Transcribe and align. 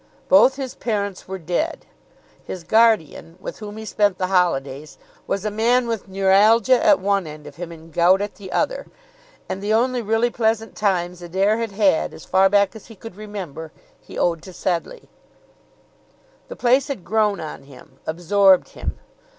Both 0.29 0.55
his 0.55 0.73
parents 0.73 1.27
were 1.27 1.37
dead; 1.37 1.85
his 2.43 2.63
guardian, 2.63 3.37
with 3.39 3.59
whom 3.59 3.77
he 3.77 3.85
spent 3.85 4.17
the 4.17 4.25
holidays, 4.33 4.97
was 5.27 5.45
a 5.45 5.51
man 5.51 5.85
with 5.85 6.07
neuralgia 6.07 6.83
at 6.83 6.99
one 6.99 7.27
end 7.27 7.45
of 7.45 7.57
him 7.57 7.71
and 7.71 7.93
gout 7.93 8.19
at 8.19 8.33
the 8.33 8.51
other; 8.51 8.87
and 9.47 9.61
the 9.61 9.75
only 9.75 10.01
really 10.01 10.31
pleasant 10.31 10.75
times 10.75 11.21
Adair 11.21 11.57
had 11.59 11.73
had, 11.73 12.15
as 12.15 12.25
far 12.25 12.49
back 12.49 12.75
as 12.75 12.87
he 12.87 12.95
could 12.95 13.15
remember, 13.15 13.71
he 13.99 14.17
owed 14.17 14.41
to 14.41 14.53
Sedleigh. 14.53 15.05
The 16.47 16.55
place 16.55 16.87
had 16.87 17.05
grown 17.05 17.39
on 17.39 17.61
him, 17.65 17.99
absorbed 18.07 18.69
him. 18.69 18.97